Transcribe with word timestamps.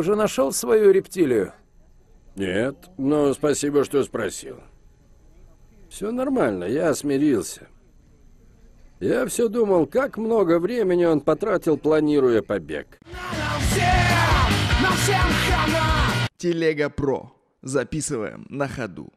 уже 0.00 0.16
нашел 0.16 0.50
свою 0.50 0.90
рептилию? 0.90 1.52
Нет, 2.34 2.76
но 2.96 3.32
спасибо, 3.34 3.84
что 3.84 4.02
спросил. 4.02 4.56
Все 5.88 6.10
нормально, 6.10 6.64
я 6.64 6.94
смирился. 6.94 7.68
Я 8.98 9.26
все 9.26 9.48
думал, 9.48 9.86
как 9.86 10.16
много 10.16 10.58
времени 10.58 11.04
он 11.04 11.20
потратил, 11.20 11.76
планируя 11.76 12.42
побег. 12.42 12.98
Телега 16.38 16.88
Про. 16.90 17.32
Записываем 17.62 18.46
на 18.48 18.68
ходу. 18.68 19.12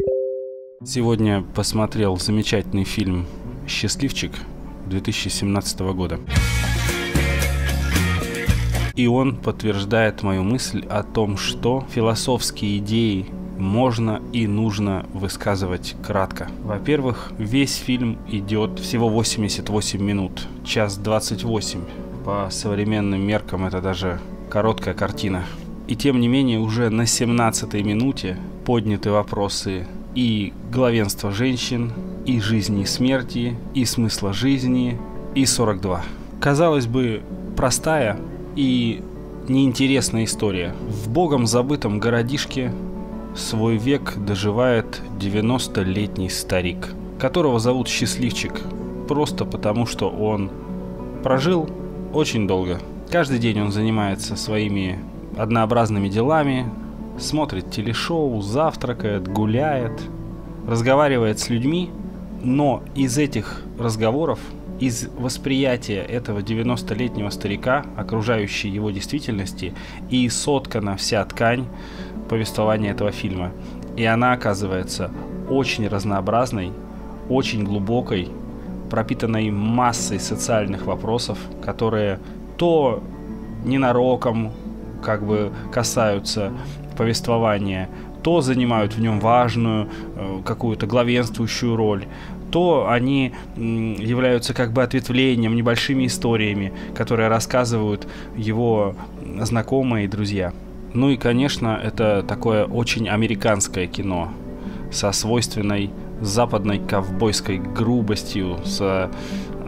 Сегодня 0.86 1.44
посмотрел 1.56 2.18
замечательный 2.18 2.84
фильм 2.84 3.26
«Счастливчик» 3.68 4.34
2017 4.88 5.80
года. 5.80 6.20
И 8.96 9.08
он 9.08 9.36
подтверждает 9.38 10.22
мою 10.22 10.44
мысль 10.44 10.86
о 10.88 11.02
том, 11.02 11.36
что 11.36 11.84
философские 11.90 12.78
идеи 12.78 13.26
можно 13.58 14.22
и 14.34 14.46
нужно 14.46 15.08
высказывать 15.14 15.96
кратко. 16.06 16.48
Во-первых, 16.64 17.32
весь 17.40 17.76
фильм 17.76 18.20
идет 18.28 18.78
всего 18.78 19.10
88 19.10 20.00
минут, 20.00 20.48
час 20.64 20.98
28. 20.98 21.80
По 22.24 22.50
современным 22.52 23.22
меркам 23.22 23.66
это 23.66 23.82
даже 23.82 24.20
короткая 24.50 24.94
картина. 24.94 25.44
И 25.88 25.96
тем 25.96 26.20
не 26.20 26.28
менее 26.28 26.60
уже 26.60 26.92
на 26.92 27.08
17 27.08 27.74
минуте 27.84 28.38
подняты 28.64 29.10
вопросы 29.10 29.88
и 30.14 30.54
главенства 30.72 31.32
женщин, 31.32 31.92
и 32.28 32.40
жизни 32.40 32.84
и 32.84 32.86
смерти, 32.86 33.58
и 33.74 33.86
смысла 33.86 34.34
жизни, 34.34 35.00
и 35.34 35.48
42. 35.48 36.04
Казалось 36.40 36.86
бы, 36.86 37.24
простая 37.58 38.18
и 38.56 39.02
неинтересная 39.48 40.26
история. 40.26 40.74
В 40.88 41.10
богом 41.10 41.46
забытом 41.48 42.00
городишке 42.00 42.74
свой 43.36 43.78
век 43.78 44.14
доживает 44.18 45.02
90-летний 45.20 46.30
старик, 46.30 46.94
которого 47.20 47.60
зовут 47.60 47.88
Счастливчик, 47.88 48.54
просто 49.08 49.46
потому 49.46 49.86
что 49.86 50.10
он 50.10 50.52
прожил 51.24 51.70
очень 52.14 52.48
долго. 52.48 52.80
Каждый 53.12 53.40
день 53.40 53.60
он 53.60 53.72
занимается 53.72 54.36
своими 54.36 55.00
однообразными 55.38 56.10
делами, 56.10 56.66
смотрит 57.18 57.72
телешоу, 57.72 58.42
завтракает, 58.42 59.28
гуляет, 59.28 60.02
разговаривает 60.68 61.40
с 61.40 61.50
людьми, 61.50 61.90
но 62.42 62.84
из 62.96 63.18
этих 63.18 63.62
разговоров, 63.80 64.40
из 64.84 65.08
восприятия 65.18 66.02
этого 66.02 66.40
90-летнего 66.40 67.30
старика, 67.30 67.86
окружающей 67.96 68.68
его 68.68 68.92
действительности, 68.92 69.74
и 70.10 70.28
соткана 70.28 70.98
вся 70.98 71.24
ткань 71.24 71.68
повествования 72.28 72.92
этого 72.92 73.14
фильма. 73.14 73.54
И 73.96 74.04
она 74.04 74.34
оказывается 74.34 75.10
очень 75.50 75.88
разнообразной, 75.88 76.74
очень 77.30 77.64
глубокой, 77.64 78.28
пропитанной 78.90 79.52
массой 79.52 80.20
социальных 80.20 80.86
вопросов, 80.86 81.38
которые 81.64 82.20
то 82.58 83.02
ненароком 83.64 84.52
как 85.02 85.26
бы 85.26 85.54
касаются 85.72 86.52
повествования, 86.98 87.90
то 88.22 88.42
занимают 88.42 88.96
в 88.96 89.00
нем 89.00 89.22
важную 89.22 89.88
э, 90.16 90.42
какую-то 90.46 90.88
главенствующую 90.88 91.78
роль, 91.78 92.06
то 92.54 92.88
они 92.88 93.34
являются 93.58 94.54
как 94.54 94.74
бы 94.74 94.84
ответвлением, 94.84 95.56
небольшими 95.56 96.06
историями, 96.06 96.72
которые 96.94 97.28
рассказывают 97.28 98.08
его 98.38 98.96
знакомые 99.40 100.06
и 100.06 100.08
друзья. 100.08 100.54
Ну 100.94 101.10
и, 101.10 101.18
конечно, 101.18 101.82
это 101.84 102.22
такое 102.22 102.66
очень 102.66 103.10
американское 103.10 103.88
кино 103.88 104.32
со 104.92 105.12
свойственной 105.14 105.90
западной 106.22 106.78
ковбойской 106.78 107.58
грубостью, 107.58 108.60
с 108.64 109.10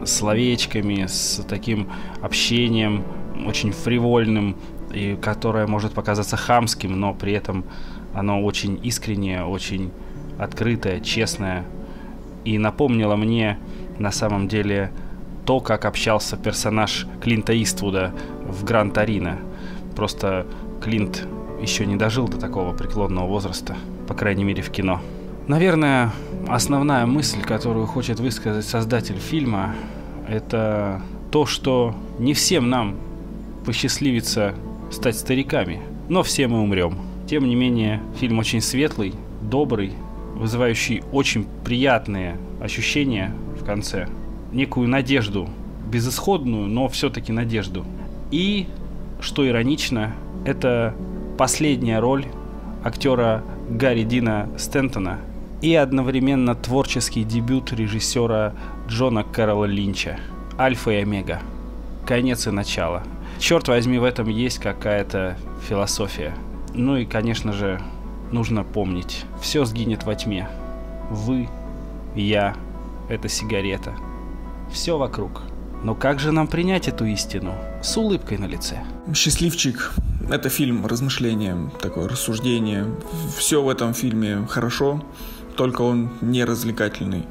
словечками, 0.04 1.06
с 1.08 1.44
таким 1.48 1.88
общением 2.22 3.02
очень 3.44 3.72
фривольным, 3.72 4.54
и 4.94 5.18
которое 5.20 5.66
может 5.66 5.92
показаться 5.92 6.36
хамским, 6.36 7.00
но 7.00 7.14
при 7.14 7.32
этом 7.32 7.64
оно 8.14 8.44
очень 8.44 8.78
искреннее, 8.84 9.44
очень 9.44 9.90
открытое, 10.38 11.00
честное. 11.00 11.64
И 12.46 12.58
напомнило 12.58 13.16
мне 13.16 13.58
на 13.98 14.12
самом 14.12 14.46
деле 14.46 14.92
то, 15.44 15.58
как 15.58 15.84
общался 15.84 16.36
персонаж 16.36 17.08
Клинта 17.20 17.60
Иствуда 17.60 18.14
в 18.46 18.62
Гран 18.64 18.92
Торино. 18.92 19.38
Просто 19.96 20.46
Клинт 20.80 21.26
еще 21.60 21.86
не 21.86 21.96
дожил 21.96 22.28
до 22.28 22.38
такого 22.38 22.72
преклонного 22.72 23.26
возраста, 23.26 23.76
по 24.06 24.14
крайней 24.14 24.44
мере 24.44 24.62
в 24.62 24.70
кино. 24.70 25.00
Наверное, 25.48 26.12
основная 26.46 27.04
мысль, 27.04 27.42
которую 27.42 27.86
хочет 27.86 28.20
высказать 28.20 28.64
создатель 28.64 29.18
фильма, 29.18 29.74
это 30.28 31.02
то, 31.32 31.46
что 31.46 31.96
не 32.20 32.32
всем 32.32 32.70
нам 32.70 32.94
посчастливится 33.64 34.54
стать 34.92 35.16
стариками, 35.16 35.80
но 36.08 36.22
все 36.22 36.46
мы 36.46 36.60
умрем. 36.60 36.96
Тем 37.26 37.48
не 37.48 37.56
менее, 37.56 38.00
фильм 38.20 38.38
очень 38.38 38.60
светлый, 38.60 39.14
добрый, 39.42 39.94
вызывающий 40.36 41.02
очень 41.12 41.46
приятные 41.64 42.36
ощущения 42.60 43.32
в 43.60 43.64
конце. 43.64 44.08
Некую 44.52 44.88
надежду, 44.88 45.48
безысходную, 45.90 46.66
но 46.66 46.88
все-таки 46.88 47.32
надежду. 47.32 47.84
И, 48.30 48.66
что 49.20 49.46
иронично, 49.46 50.14
это 50.44 50.94
последняя 51.38 51.98
роль 51.98 52.26
актера 52.84 53.42
Гарри 53.68 54.04
Дина 54.04 54.48
Стентона 54.58 55.18
и 55.62 55.74
одновременно 55.74 56.54
творческий 56.54 57.24
дебют 57.24 57.72
режиссера 57.72 58.52
Джона 58.88 59.24
Кэрролла 59.24 59.64
Линча 59.64 60.18
«Альфа 60.58 60.90
и 60.90 60.96
Омега. 60.96 61.40
Конец 62.06 62.46
и 62.46 62.50
начало». 62.50 63.02
Черт 63.38 63.68
возьми, 63.68 63.98
в 63.98 64.04
этом 64.04 64.28
есть 64.28 64.58
какая-то 64.58 65.36
философия. 65.68 66.34
Ну 66.74 66.96
и, 66.96 67.04
конечно 67.04 67.52
же, 67.52 67.80
нужно 68.32 68.64
помнить, 68.64 69.24
все 69.40 69.64
сгинет 69.64 70.04
во 70.04 70.14
тьме. 70.14 70.48
Вы, 71.10 71.48
я, 72.14 72.56
это 73.08 73.28
сигарета. 73.28 73.94
Все 74.70 74.98
вокруг. 74.98 75.42
Но 75.82 75.94
как 75.94 76.18
же 76.18 76.32
нам 76.32 76.48
принять 76.48 76.88
эту 76.88 77.04
истину? 77.04 77.54
С 77.82 77.96
улыбкой 77.96 78.38
на 78.38 78.46
лице. 78.46 78.78
Счастливчик. 79.14 79.92
Это 80.28 80.48
фильм 80.48 80.84
размышления, 80.86 81.56
такое 81.80 82.08
рассуждение. 82.08 82.86
Все 83.36 83.62
в 83.62 83.68
этом 83.68 83.94
фильме 83.94 84.44
хорошо, 84.48 85.00
только 85.56 85.82
он 85.82 86.10
не 86.20 86.44
развлекательный. 86.44 87.26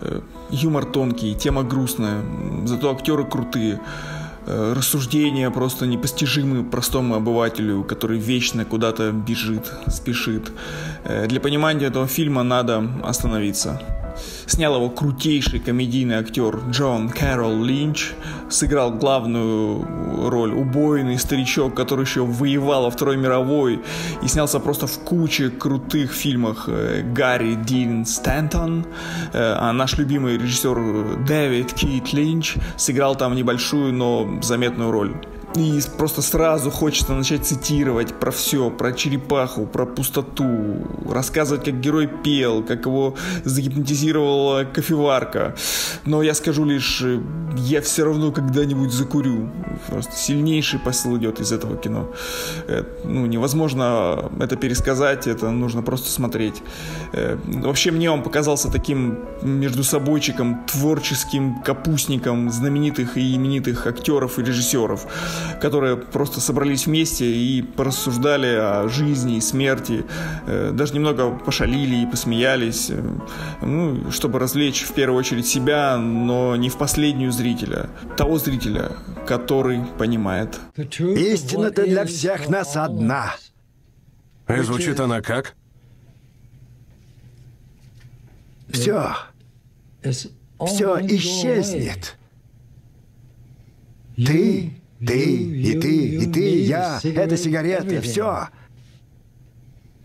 Э, 0.00 0.20
юмор 0.50 0.84
тонкий, 0.84 1.34
тема 1.36 1.62
грустная, 1.62 2.22
зато 2.64 2.90
актеры 2.90 3.24
крутые. 3.24 3.80
Э, 4.46 4.72
рассуждения 4.76 5.50
просто 5.50 5.86
непостижимы 5.86 6.64
простому 6.64 7.14
обывателю, 7.14 7.84
который 7.84 8.18
вечно 8.18 8.64
куда-то 8.64 9.12
бежит, 9.12 9.72
спешит. 9.86 10.50
Э, 11.04 11.26
для 11.28 11.40
понимания 11.40 11.86
этого 11.86 12.08
фильма 12.08 12.42
надо 12.42 12.88
остановиться. 13.04 13.80
Снял 14.46 14.76
его 14.76 14.90
крутейший 14.90 15.60
комедийный 15.60 16.16
актер 16.16 16.58
Джон 16.70 17.08
Кэрол 17.08 17.62
Линч. 17.62 18.12
Сыграл 18.48 18.92
главную 18.92 20.30
роль 20.30 20.52
убойный 20.52 21.18
старичок, 21.18 21.74
который 21.74 22.04
еще 22.04 22.24
воевал 22.24 22.84
во 22.84 22.90
Второй 22.90 23.16
мировой 23.16 23.80
и 24.22 24.28
снялся 24.28 24.60
просто 24.60 24.86
в 24.86 24.98
куче 25.00 25.50
крутых 25.50 26.12
фильмах 26.12 26.64
э, 26.68 27.02
Гарри 27.02 27.54
Дин 27.54 28.04
Стэнтон. 28.04 28.86
Э, 29.32 29.54
а 29.58 29.72
наш 29.72 29.96
любимый 29.98 30.38
режиссер 30.38 31.24
Дэвид 31.26 31.72
Кит 31.72 32.12
Линч 32.12 32.56
сыграл 32.76 33.16
там 33.16 33.34
небольшую, 33.34 33.92
но 33.92 34.40
заметную 34.42 34.90
роль. 34.90 35.14
И 35.54 35.80
просто 35.98 36.22
сразу 36.22 36.70
хочется 36.70 37.12
начать 37.12 37.44
цитировать 37.44 38.14
про 38.14 38.30
все, 38.30 38.70
про 38.70 38.92
черепаху, 38.92 39.66
про 39.66 39.84
пустоту, 39.84 40.78
рассказывать, 41.08 41.64
как 41.64 41.78
герой 41.80 42.06
пел, 42.06 42.62
как 42.62 42.86
его 42.86 43.16
загипнотизировала 43.44 44.64
кофеварка. 44.64 45.54
Но 46.06 46.22
я 46.22 46.32
скажу 46.32 46.64
лишь, 46.64 47.04
я 47.56 47.82
все 47.82 48.04
равно 48.04 48.32
когда-нибудь 48.32 48.92
закурю. 48.92 49.50
Просто 49.88 50.12
сильнейший 50.16 50.80
посыл 50.80 51.18
идет 51.18 51.40
из 51.40 51.52
этого 51.52 51.76
кино. 51.76 52.10
Э, 52.66 52.84
ну, 53.04 53.26
невозможно 53.26 54.30
это 54.40 54.56
пересказать, 54.56 55.26
это 55.26 55.50
нужно 55.50 55.82
просто 55.82 56.10
смотреть. 56.10 56.62
Э, 57.12 57.36
вообще 57.44 57.90
мне 57.90 58.10
он 58.10 58.22
показался 58.22 58.70
таким 58.70 59.18
между 59.42 59.84
собойчиком, 59.84 60.64
творческим 60.66 61.62
капустником 61.62 62.50
знаменитых 62.50 63.18
и 63.18 63.34
именитых 63.36 63.86
актеров 63.86 64.38
и 64.38 64.42
режиссеров 64.42 65.06
которые 65.60 65.96
просто 65.96 66.40
собрались 66.40 66.86
вместе 66.86 67.24
и 67.26 67.62
порассуждали 67.62 68.54
о 68.54 68.88
жизни 68.88 69.36
и 69.36 69.40
смерти, 69.40 70.04
э, 70.46 70.70
даже 70.72 70.94
немного 70.94 71.30
пошалили 71.30 72.02
и 72.02 72.06
посмеялись, 72.06 72.90
э, 72.90 73.02
ну, 73.62 74.10
чтобы 74.10 74.38
развлечь 74.38 74.82
в 74.82 74.92
первую 74.92 75.18
очередь 75.18 75.46
себя, 75.46 75.96
но 75.98 76.56
не 76.56 76.68
в 76.68 76.76
последнюю 76.76 77.32
зрителя, 77.32 77.90
того 78.16 78.38
зрителя, 78.38 78.92
который 79.26 79.82
понимает. 79.98 80.58
Истина-то 80.76 81.84
для 81.84 82.04
всех 82.04 82.48
нас 82.48 82.76
одна. 82.76 83.34
И 84.48 84.60
звучит 84.60 85.00
она 85.00 85.20
как? 85.20 85.54
Все, 88.68 89.14
все 90.02 90.98
исчезнет. 91.06 92.16
Ты, 94.16 94.72
ты, 95.06 95.34
и 95.34 95.80
ты, 95.80 96.08
и 96.08 96.26
ты, 96.26 96.62
я, 96.64 97.00
это 97.02 97.36
сигареты, 97.36 98.00
все 98.00 98.48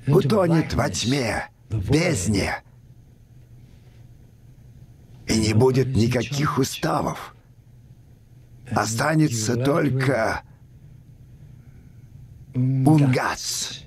утонет 0.08 0.74
во 0.74 0.90
тьме, 0.90 1.50
бездне. 1.70 2.64
И 5.28 5.38
не 5.38 5.54
будет 5.54 5.96
никаких 5.96 6.58
уставов. 6.58 7.36
Останется 8.72 9.56
только 9.56 10.42
Унгац. 12.54 13.82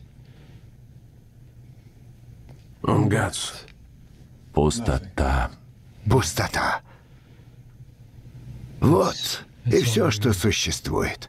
Унгац. 2.82 3.52
Пустота. 4.52 5.50
Пустота. 6.08 6.82
Вот 8.80 9.44
и 9.66 9.82
все, 9.82 10.10
что 10.10 10.32
существует. 10.32 11.28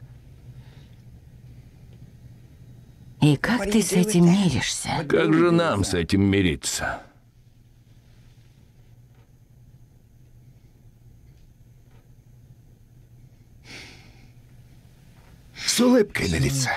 И 3.20 3.36
как 3.36 3.70
ты 3.70 3.82
с 3.82 3.92
этим 3.92 4.26
миришься? 4.26 5.04
Как 5.08 5.32
же 5.32 5.52
нам 5.52 5.84
с 5.84 5.94
этим 5.94 6.22
мириться? 6.22 7.02
С 15.54 15.80
улыбкой 15.80 16.28
на 16.28 16.36
лице. 16.36 16.70